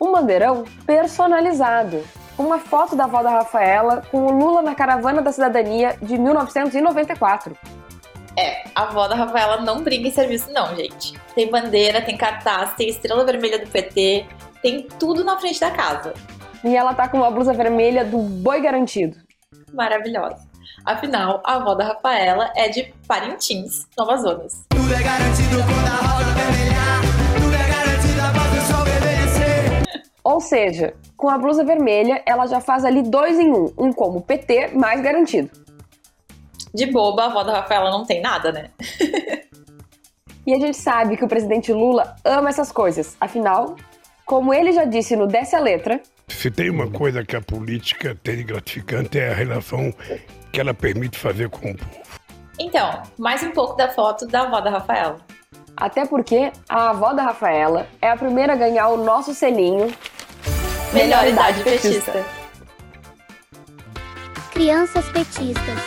Um 0.00 0.12
bandeirão 0.12 0.64
personalizado. 0.84 2.04
Uma 2.38 2.58
foto 2.58 2.94
da 2.94 3.04
avó 3.04 3.22
da 3.22 3.30
Rafaela 3.30 4.02
com 4.10 4.26
o 4.26 4.32
Lula 4.32 4.62
na 4.62 4.74
caravana 4.74 5.22
da 5.22 5.32
cidadania 5.32 5.96
de 6.02 6.18
1994. 6.18 7.56
É, 8.38 8.64
a 8.74 8.82
avó 8.82 9.08
da 9.08 9.14
Rafaela 9.14 9.62
não 9.62 9.82
brinca 9.82 10.08
em 10.08 10.10
serviço, 10.10 10.52
não, 10.52 10.76
gente. 10.76 11.14
Tem 11.34 11.50
bandeira, 11.50 12.02
tem 12.02 12.16
cartaz, 12.16 12.74
tem 12.74 12.88
estrela 12.88 13.24
vermelha 13.24 13.58
do 13.58 13.70
PT, 13.70 14.26
tem 14.60 14.82
tudo 14.98 15.24
na 15.24 15.38
frente 15.38 15.58
da 15.58 15.70
casa. 15.70 16.12
E 16.62 16.76
ela 16.76 16.92
tá 16.92 17.08
com 17.08 17.18
uma 17.18 17.30
blusa 17.30 17.54
vermelha 17.54 18.04
do 18.04 18.18
boi 18.18 18.60
garantido. 18.60 19.16
Maravilhosa. 19.72 20.45
Afinal, 20.84 21.42
a 21.44 21.56
avó 21.56 21.74
da 21.74 21.84
Rafaela 21.84 22.52
é 22.54 22.68
de 22.68 22.92
Parintins, 23.06 23.86
no 23.96 24.04
Amazonas. 24.04 24.64
Tudo 24.68 24.94
é 24.94 25.02
garantido 25.02 25.56
quando 25.56 25.86
a 25.86 26.06
roda 26.06 26.32
vermelhar. 26.32 27.00
Tudo 27.34 27.54
é 27.54 27.68
garantido 27.68 28.20
após 28.20 28.52
o 28.52 28.72
sol 28.72 28.86
envelhecer. 28.86 29.82
Ou 30.22 30.40
seja, 30.40 30.94
com 31.16 31.28
a 31.28 31.38
blusa 31.38 31.64
vermelha, 31.64 32.22
ela 32.26 32.46
já 32.46 32.60
faz 32.60 32.84
ali 32.84 33.02
dois 33.02 33.38
em 33.38 33.50
um. 33.50 33.72
Um 33.78 33.92
como 33.92 34.20
PT 34.20 34.68
mais 34.74 35.00
garantido. 35.00 35.50
De 36.74 36.86
boba, 36.86 37.22
a 37.22 37.26
avó 37.26 37.42
da 37.42 37.52
Rafaela 37.60 37.90
não 37.90 38.04
tem 38.04 38.20
nada, 38.20 38.52
né? 38.52 38.70
E 40.46 40.54
a 40.54 40.58
gente 40.60 40.76
sabe 40.76 41.16
que 41.16 41.24
o 41.24 41.28
presidente 41.28 41.72
Lula 41.72 42.14
ama 42.24 42.48
essas 42.48 42.70
coisas. 42.70 43.16
Afinal, 43.20 43.74
como 44.24 44.54
ele 44.54 44.72
já 44.72 44.84
disse 44.84 45.16
no 45.16 45.26
Desce 45.26 45.56
a 45.56 45.58
Letra, 45.58 46.00
Se 46.28 46.50
tem 46.50 46.70
uma 46.70 46.88
coisa 46.88 47.24
que 47.24 47.34
a 47.34 47.40
política 47.40 48.16
tem 48.22 48.36
de 48.36 48.44
gratificante 48.44 49.18
é 49.18 49.30
a 49.30 49.34
relação 49.34 49.92
que 50.56 50.60
ela 50.62 50.72
permite 50.72 51.18
fazer 51.18 51.50
com 51.50 51.70
o 51.70 51.76
povo. 51.76 51.90
Então, 52.58 53.02
mais 53.18 53.42
um 53.42 53.50
pouco 53.50 53.76
da 53.76 53.90
foto 53.90 54.26
da 54.26 54.44
avó 54.44 54.58
da 54.62 54.70
Rafaela. 54.70 55.18
até 55.76 56.06
porque 56.06 56.50
a 56.66 56.88
avó 56.88 57.12
da 57.12 57.24
Rafaela 57.24 57.86
é 58.00 58.08
a 58.08 58.16
primeira 58.16 58.54
a 58.54 58.56
ganhar 58.56 58.88
o 58.88 58.96
nosso 58.96 59.34
selinho 59.34 59.94
Melhor 60.94 61.26
idade 61.26 61.62
petista. 61.62 62.24
Crianças 64.50 65.06
petistas. 65.10 65.78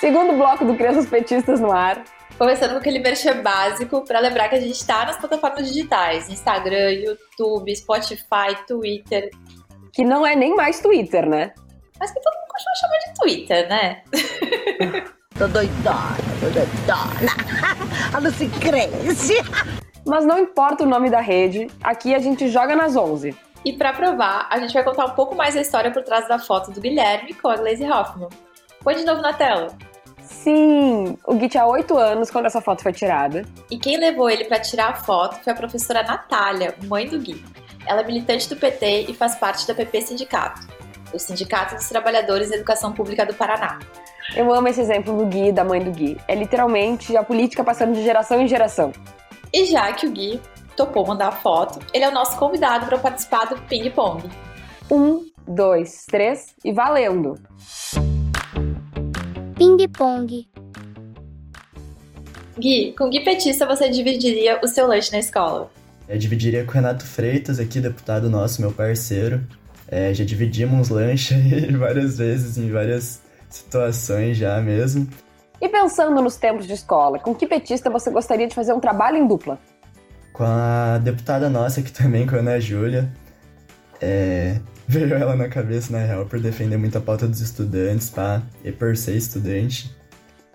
Segundo 0.00 0.32
bloco 0.32 0.64
do 0.64 0.74
Crianças 0.74 1.06
Petistas 1.06 1.60
no 1.60 1.70
ar. 1.70 2.02
Começando 2.36 2.72
com 2.72 2.78
aquele 2.78 2.98
merchan 2.98 3.40
básico 3.40 4.04
para 4.04 4.18
lembrar 4.18 4.48
que 4.48 4.56
a 4.56 4.60
gente 4.60 4.84
tá 4.84 5.04
nas 5.04 5.16
plataformas 5.16 5.68
digitais: 5.68 6.28
Instagram, 6.28 6.90
YouTube, 6.90 7.76
Spotify, 7.76 8.56
Twitter. 8.66 9.30
Que 9.92 10.04
não 10.04 10.26
é 10.26 10.34
nem 10.34 10.56
mais 10.56 10.80
Twitter, 10.80 11.28
né? 11.28 11.52
Mas 11.98 12.10
que 12.10 12.20
todo 12.20 12.34
mundo 12.34 12.48
continua 12.48 12.74
chamando 12.80 13.00
de 13.00 13.14
Twitter, 13.20 13.68
né? 13.68 14.02
Tô 15.38 15.46
doidona, 15.46 16.16
tô 16.40 16.46
doidona. 16.50 17.32
A 18.12 18.18
Lucy 18.18 18.48
cresce. 18.60 19.34
Mas 20.04 20.26
não 20.26 20.36
importa 20.36 20.82
o 20.82 20.86
nome 20.86 21.08
da 21.10 21.20
rede, 21.20 21.68
aqui 21.80 22.12
a 22.12 22.18
gente 22.18 22.48
joga 22.48 22.74
nas 22.74 22.96
11. 22.96 23.36
E 23.64 23.72
para 23.72 23.92
provar, 23.92 24.48
a 24.50 24.58
gente 24.58 24.74
vai 24.74 24.82
contar 24.82 25.04
um 25.04 25.10
pouco 25.14 25.36
mais 25.36 25.56
a 25.56 25.60
história 25.60 25.92
por 25.92 26.02
trás 26.02 26.26
da 26.26 26.40
foto 26.40 26.72
do 26.72 26.80
Guilherme 26.80 27.34
com 27.34 27.46
a 27.46 27.56
Glaze 27.56 27.84
Hoffman. 27.84 28.28
Põe 28.82 28.96
de 28.96 29.04
novo 29.04 29.22
na 29.22 29.32
tela. 29.32 29.68
Sim, 30.22 31.16
o 31.24 31.34
Gui 31.34 31.48
tinha 31.48 31.66
8 31.66 31.96
anos 31.96 32.30
quando 32.30 32.46
essa 32.46 32.60
foto 32.60 32.82
foi 32.82 32.92
tirada. 32.92 33.44
E 33.70 33.78
quem 33.78 33.96
levou 33.96 34.28
ele 34.28 34.44
para 34.44 34.58
tirar 34.58 34.88
a 34.88 34.94
foto 34.94 35.36
foi 35.44 35.52
a 35.52 35.56
professora 35.56 36.02
Natália, 36.02 36.74
mãe 36.86 37.06
do 37.06 37.18
Gui. 37.18 37.44
Ela 37.86 38.00
é 38.00 38.04
militante 38.04 38.48
do 38.48 38.56
PT 38.56 39.06
e 39.08 39.14
faz 39.14 39.36
parte 39.36 39.66
da 39.66 39.74
PP 39.74 40.00
Sindicato, 40.02 40.66
o 41.12 41.18
Sindicato 41.18 41.74
dos 41.74 41.88
Trabalhadores 41.88 42.50
da 42.50 42.56
Educação 42.56 42.92
Pública 42.92 43.24
do 43.24 43.34
Paraná. 43.34 43.78
Eu 44.36 44.52
amo 44.52 44.68
esse 44.68 44.80
exemplo 44.80 45.16
do 45.16 45.26
Gui 45.26 45.48
e 45.48 45.52
da 45.52 45.64
mãe 45.64 45.82
do 45.82 45.90
Gui. 45.90 46.18
É 46.28 46.34
literalmente 46.34 47.16
a 47.16 47.22
política 47.22 47.64
passando 47.64 47.94
de 47.94 48.02
geração 48.02 48.40
em 48.40 48.48
geração. 48.48 48.92
E 49.52 49.64
já 49.64 49.92
que 49.92 50.06
o 50.06 50.10
Gui 50.10 50.40
topou 50.76 51.06
mandar 51.06 51.28
a 51.28 51.32
foto, 51.32 51.78
ele 51.92 52.04
é 52.04 52.08
o 52.08 52.12
nosso 52.12 52.36
convidado 52.38 52.86
para 52.86 52.98
participar 52.98 53.46
do 53.46 53.56
Ping 53.62 53.90
Pong. 53.90 54.28
Um, 54.90 55.24
dois, 55.46 56.04
três 56.06 56.54
e 56.64 56.72
valendo! 56.72 57.34
Ping 59.56 59.88
pong. 59.88 60.48
Gui, 62.58 62.94
com 62.96 63.10
que 63.10 63.20
petista 63.20 63.66
você 63.66 63.88
dividiria 63.88 64.60
o 64.62 64.68
seu 64.68 64.86
lanche 64.86 65.10
na 65.10 65.18
escola? 65.18 65.70
Eu 66.08 66.16
dividiria 66.16 66.64
com 66.64 66.70
o 66.70 66.74
Renato 66.74 67.04
Freitas, 67.04 67.58
aqui, 67.58 67.80
deputado 67.80 68.30
nosso, 68.30 68.60
meu 68.60 68.72
parceiro. 68.72 69.44
É, 69.90 70.12
já 70.12 70.24
dividimos 70.24 70.92
aí 70.92 71.16
várias 71.74 72.18
vezes, 72.18 72.58
em 72.58 72.70
várias 72.70 73.22
situações 73.48 74.36
já 74.36 74.60
mesmo. 74.60 75.08
E 75.60 75.68
pensando 75.68 76.20
nos 76.22 76.36
tempos 76.36 76.66
de 76.66 76.74
escola, 76.74 77.18
com 77.18 77.34
que 77.34 77.46
petista 77.46 77.90
você 77.90 78.10
gostaria 78.10 78.46
de 78.46 78.54
fazer 78.54 78.72
um 78.72 78.80
trabalho 78.80 79.16
em 79.16 79.26
dupla? 79.26 79.58
Com 80.32 80.44
a 80.44 80.98
deputada 80.98 81.50
nossa 81.50 81.80
aqui 81.80 81.90
também, 81.90 82.26
com 82.26 82.36
a 82.36 82.38
Ana 82.38 82.60
Júlia. 82.60 83.12
É, 84.00 84.60
veio 84.86 85.14
ela 85.14 85.34
na 85.34 85.48
cabeça, 85.48 85.92
na 85.92 85.98
real, 85.98 86.26
por 86.26 86.38
defender 86.38 86.76
muito 86.76 86.96
a 86.96 87.00
pauta 87.00 87.26
dos 87.26 87.40
estudantes, 87.40 88.10
pá, 88.10 88.42
e 88.62 88.70
por 88.70 88.96
ser 88.96 89.16
estudante. 89.16 89.96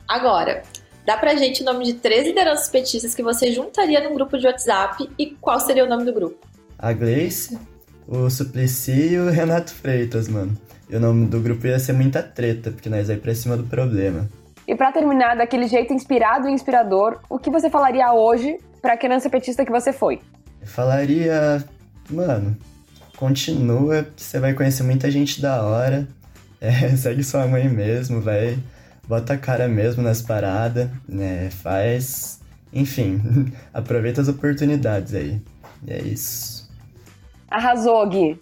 Agora, 0.08 0.62
dá 1.06 1.18
pra 1.18 1.36
gente 1.36 1.64
o 1.64 1.66
nome 1.66 1.86
de 1.86 1.96
três 1.96 2.26
lideranças 2.26 2.70
petistas 2.70 3.14
que 3.14 3.24
você 3.24 3.52
juntaria 3.52 4.02
num 4.08 4.14
grupo 4.14 4.38
de 4.38 4.46
WhatsApp 4.46 5.10
e 5.18 5.32
qual 5.42 5.60
seria 5.60 5.84
o 5.84 5.90
nome 5.90 6.06
do 6.06 6.14
grupo? 6.14 6.48
A 6.78 6.94
Gleice, 6.94 7.60
o 8.08 8.30
Suplicy 8.30 9.14
e 9.14 9.20
o 9.20 9.30
Renato 9.30 9.74
Freitas, 9.74 10.28
mano. 10.28 10.58
E 10.90 10.96
o 10.96 11.00
nome 11.00 11.26
do 11.26 11.40
grupo 11.40 11.66
ia 11.66 11.80
ser 11.80 11.94
muita 11.94 12.22
treta, 12.22 12.72
porque 12.72 12.90
nós 12.90 13.10
aí 13.10 13.18
pra 13.18 13.34
cima 13.34 13.58
do 13.58 13.64
problema. 13.64 14.30
E 14.68 14.76
pra 14.76 14.92
terminar 14.92 15.36
daquele 15.36 15.68
jeito 15.68 15.94
inspirado 15.94 16.48
e 16.48 16.52
inspirador, 16.52 17.20
o 17.30 17.38
que 17.38 17.50
você 17.50 17.70
falaria 17.70 18.14
hoje 18.14 18.58
pra 18.82 18.98
criança 18.98 19.30
petista 19.30 19.66
que 19.66 19.72
você 19.72 19.92
foi? 19.92 20.20
Eu 20.62 20.68
falaria, 20.68 21.64
mano, 22.10 22.56
continua, 23.18 24.04
que 24.04 24.24
você 24.24 24.40
vai 24.40 24.54
conhecer 24.54 24.84
muita 24.84 25.10
gente 25.12 25.42
da 25.42 25.64
hora. 25.64 26.08
É, 26.66 26.96
segue 26.96 27.22
sua 27.26 27.46
mãe 27.46 27.68
mesmo, 27.68 28.22
vai, 28.22 28.58
bota 29.06 29.34
a 29.34 29.38
cara 29.38 29.68
mesmo 29.68 30.02
nas 30.02 30.22
paradas, 30.22 30.90
né? 31.06 31.50
Faz. 31.50 32.40
Enfim, 32.72 33.22
aproveita 33.74 34.22
as 34.22 34.30
oportunidades 34.30 35.14
aí. 35.14 35.42
E 35.86 35.92
é 35.92 36.02
isso. 36.02 36.63
Arrasou, 37.54 38.04
Gui! 38.08 38.40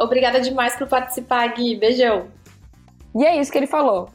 Obrigada 0.00 0.40
demais 0.40 0.74
por 0.74 0.88
participar, 0.88 1.46
Gui. 1.48 1.76
Beijão. 1.76 2.28
E 3.14 3.22
é 3.22 3.38
isso 3.38 3.52
que 3.52 3.58
ele 3.58 3.66
falou. 3.66 4.08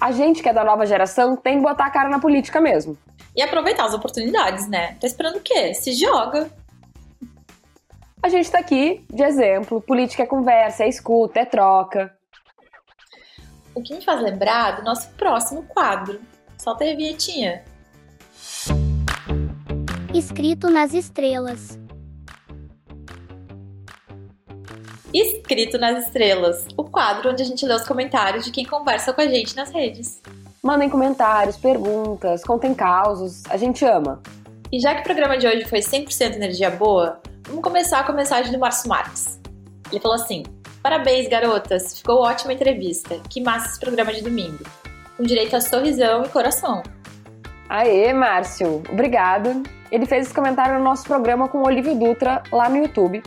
A 0.00 0.10
gente 0.10 0.42
que 0.42 0.48
é 0.48 0.52
da 0.52 0.64
nova 0.64 0.84
geração 0.84 1.36
tem 1.36 1.58
que 1.58 1.62
botar 1.62 1.86
a 1.86 1.90
cara 1.90 2.08
na 2.08 2.18
política 2.18 2.60
mesmo. 2.60 2.98
E 3.36 3.40
aproveitar 3.40 3.84
as 3.84 3.94
oportunidades, 3.94 4.68
né? 4.68 4.96
Tá 5.00 5.06
esperando 5.06 5.36
o 5.36 5.40
quê? 5.40 5.72
Se 5.72 5.92
joga. 5.92 6.50
A 8.20 8.28
gente 8.28 8.50
tá 8.50 8.58
aqui 8.58 9.04
de 9.08 9.22
exemplo. 9.22 9.80
Política 9.80 10.24
é 10.24 10.26
conversa, 10.26 10.82
é 10.82 10.88
escuta, 10.88 11.38
é 11.38 11.44
troca. 11.44 12.12
O 13.72 13.80
que 13.80 13.94
me 13.94 14.02
faz 14.02 14.20
lembrar 14.20 14.72
do 14.72 14.82
nosso 14.82 15.08
próximo 15.10 15.62
quadro. 15.62 16.20
Solta 16.58 16.82
aí 16.82 16.92
a 16.92 16.96
vinhetinha. 16.96 17.64
Escrito 20.12 20.68
nas 20.68 20.92
estrelas. 20.92 21.78
Escrito 25.14 25.78
nas 25.78 26.06
Estrelas, 26.06 26.66
o 26.74 26.84
quadro 26.84 27.30
onde 27.30 27.42
a 27.42 27.44
gente 27.44 27.66
lê 27.66 27.74
os 27.74 27.84
comentários 27.84 28.46
de 28.46 28.50
quem 28.50 28.64
conversa 28.64 29.12
com 29.12 29.20
a 29.20 29.26
gente 29.26 29.54
nas 29.54 29.70
redes. 29.70 30.22
Mandem 30.62 30.88
comentários, 30.88 31.56
perguntas, 31.56 32.42
contem 32.42 32.72
causos. 32.72 33.42
A 33.50 33.58
gente 33.58 33.84
ama. 33.84 34.22
E 34.70 34.80
já 34.80 34.94
que 34.94 35.02
o 35.02 35.04
programa 35.04 35.36
de 35.36 35.46
hoje 35.46 35.66
foi 35.66 35.80
100% 35.80 36.36
energia 36.36 36.70
boa, 36.70 37.20
vamos 37.46 37.62
começar 37.62 38.06
com 38.06 38.12
a 38.12 38.14
mensagem 38.14 38.50
do 38.50 38.58
Márcio 38.58 38.88
Marques. 38.88 39.38
Ele 39.90 40.00
falou 40.00 40.16
assim: 40.16 40.44
Parabéns, 40.82 41.28
garotas, 41.28 41.98
ficou 41.98 42.22
ótima 42.22 42.54
entrevista. 42.54 43.20
Que 43.28 43.40
massa 43.40 43.68
esse 43.68 43.80
programa 43.80 44.14
de 44.14 44.22
domingo. 44.22 44.64
Com 45.16 45.24
direito 45.24 45.54
a 45.54 45.60
sorrisão 45.60 46.24
e 46.24 46.28
coração. 46.30 46.82
Aê, 47.68 48.14
Márcio, 48.14 48.82
obrigado. 48.90 49.62
Ele 49.90 50.06
fez 50.06 50.26
esse 50.26 50.34
comentário 50.34 50.78
no 50.78 50.84
nosso 50.84 51.04
programa 51.04 51.48
com 51.48 51.58
o 51.58 51.66
Olívio 51.66 51.94
Dutra 51.94 52.42
lá 52.50 52.68
no 52.68 52.78
YouTube. 52.78 53.22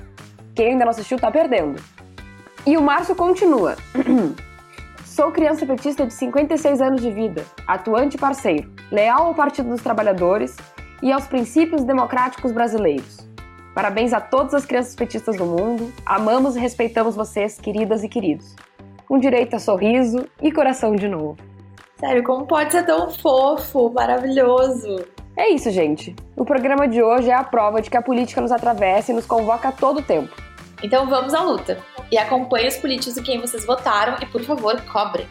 Quem 0.55 0.69
ainda 0.69 0.85
não 0.85 0.91
assistiu 0.91 1.19
tá 1.19 1.29
perdendo. 1.29 1.81
E 2.65 2.77
o 2.77 2.81
Márcio 2.81 3.13
continua. 3.13 3.75
Sou 5.03 5.29
criança 5.31 5.65
petista 5.65 6.05
de 6.05 6.13
56 6.13 6.81
anos 6.81 7.01
de 7.01 7.11
vida, 7.11 7.43
atuante 7.67 8.15
e 8.15 8.19
parceiro, 8.19 8.71
leal 8.89 9.27
ao 9.27 9.35
Partido 9.35 9.69
dos 9.69 9.81
Trabalhadores 9.81 10.55
e 11.03 11.11
aos 11.11 11.27
princípios 11.27 11.83
democráticos 11.83 12.53
brasileiros. 12.53 13.27
Parabéns 13.73 14.13
a 14.13 14.21
todas 14.21 14.53
as 14.53 14.65
crianças 14.65 14.95
petistas 14.95 15.35
do 15.35 15.45
mundo. 15.45 15.91
Amamos 16.05 16.55
e 16.55 16.59
respeitamos 16.59 17.15
vocês, 17.15 17.59
queridas 17.59 18.03
e 18.03 18.09
queridos. 18.09 18.55
Com 19.05 19.19
direito 19.19 19.57
a 19.57 19.59
sorriso 19.59 20.25
e 20.41 20.51
coração 20.51 20.95
de 20.95 21.09
novo. 21.09 21.37
Sério, 21.99 22.23
como 22.23 22.45
pode 22.45 22.71
ser 22.71 22.85
tão 22.85 23.09
fofo, 23.11 23.89
maravilhoso? 23.93 25.05
É 25.37 25.49
isso, 25.49 25.69
gente. 25.69 26.15
O 26.35 26.45
programa 26.45 26.87
de 26.87 27.03
hoje 27.03 27.29
é 27.29 27.33
a 27.33 27.43
prova 27.43 27.81
de 27.81 27.89
que 27.89 27.97
a 27.97 28.01
política 28.01 28.39
nos 28.39 28.53
atravessa 28.53 29.11
e 29.11 29.15
nos 29.15 29.25
convoca 29.25 29.67
a 29.67 29.71
todo 29.71 30.01
tempo. 30.01 30.44
Então 30.85 31.07
vamos 31.07 31.33
à 31.33 31.41
luta. 31.41 31.79
E 32.11 32.17
acompanhe 32.17 32.67
os 32.67 32.77
políticos 32.77 33.17
em 33.17 33.23
quem 33.23 33.41
vocês 33.41 33.65
votaram 33.65 34.17
e, 34.21 34.25
por 34.27 34.43
favor, 34.43 34.79
cobrem. 34.81 35.27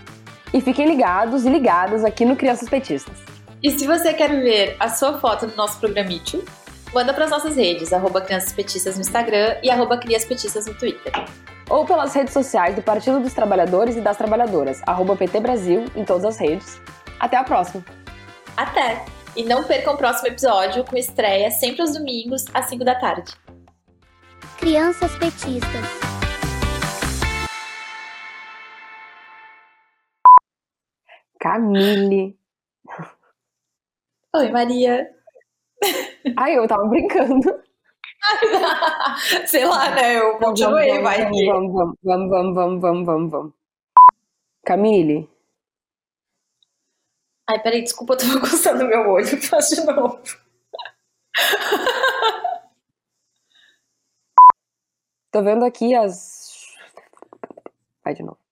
E 0.53 0.61
fiquem 0.61 0.87
ligados 0.89 1.47
e 1.47 1.49
ligadas 1.49 2.05
aqui 2.05 2.25
no 2.25 2.35
Crianças 2.35 2.69
Petistas. 2.69 3.17
E 3.63 3.71
se 3.71 3.87
você 3.87 4.13
quer 4.13 4.31
ver 4.31 4.77
a 4.81 4.89
sua 4.89 5.19
foto 5.19 5.47
no 5.47 5.55
nosso 5.55 5.79
programítico, 5.79 6.45
manda 6.93 7.15
para 7.15 7.27
as 7.27 7.31
nossas 7.31 7.57
redes, 7.57 7.93
arroba 7.93 8.21
Crianças 8.21 8.53
Petistas 8.53 8.97
no 8.97 9.03
Instagram 9.03 9.57
e 9.63 9.71
arroba 9.71 9.97
Crias 9.97 10.25
Petistas 10.25 10.67
no 10.67 10.75
Twitter. 10.75 11.13
Ou 11.71 11.87
pelas 11.87 12.13
redes 12.13 12.35
sociais 12.35 12.75
do 12.75 12.83
Partido 12.83 13.21
dos 13.21 13.33
Trabalhadores 13.33 13.97
e 13.97 14.01
das 14.01 14.17
Trabalhadoras, 14.17 14.83
arroba 14.87 15.15
PT 15.15 15.39
Brasil, 15.39 15.85
em 15.95 16.05
todas 16.05 16.25
as 16.25 16.37
redes. 16.37 16.81
Até 17.21 17.37
a 17.37 17.45
próxima! 17.45 17.85
Até! 18.57 19.05
E 19.37 19.45
não 19.45 19.63
percam 19.63 19.95
o 19.95 19.97
próximo 19.97 20.29
episódio 20.29 20.85
com 20.85 20.97
estreia 20.97 21.51
sempre 21.53 21.81
aos 21.81 21.93
domingos, 21.93 22.45
às 22.53 22.67
5 22.67 22.85
da 22.85 22.97
tarde. 22.97 23.44
Crianças 24.59 25.15
petistas. 25.19 25.87
Camille. 31.39 32.39
Oi, 34.35 34.51
Maria. 34.51 35.09
Ai, 36.37 36.57
eu 36.57 36.67
tava 36.67 36.87
brincando. 36.87 37.63
Sei 39.47 39.65
lá, 39.65 39.91
né? 39.95 40.19
Eu 40.19 40.39
continuei, 40.39 40.89
vamos, 40.89 41.03
vai 41.03 41.25
vamos, 41.25 41.47
vamos, 41.47 41.99
vamos, 42.03 42.31
vamos, 42.31 42.55
vamos, 42.55 42.81
vamos, 42.81 43.07
vamos, 43.07 43.31
vamos. 43.31 43.53
Camille, 44.65 45.29
Ai, 47.47 47.63
peraí, 47.63 47.83
desculpa, 47.83 48.15
eu 48.15 48.19
tô 48.19 48.25
coçando 48.41 48.87
meu 48.87 49.09
olho. 49.11 49.43
Faz 49.43 49.69
de 49.69 49.85
novo. 49.85 50.23
Tô 55.35 55.43
vendo 55.43 55.65
aqui 55.65 55.93
as. 55.97 56.77
Vai 58.05 58.15
de 58.15 58.23
novo. 58.23 58.44